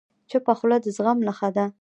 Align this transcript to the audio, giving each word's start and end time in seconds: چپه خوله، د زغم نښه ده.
چپه 0.29 0.53
خوله، 0.57 0.77
د 0.83 0.85
زغم 0.95 1.17
نښه 1.27 1.49
ده. 1.55 1.65